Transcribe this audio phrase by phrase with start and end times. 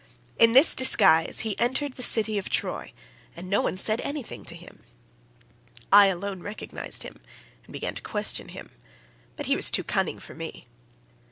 [0.39, 2.91] In this disguise he entered the city of Troy,
[3.35, 4.83] and no one said anything to him.
[5.91, 7.21] I alone recognised him
[7.65, 8.71] and began to question him,
[9.35, 10.65] but he was too cunning for me.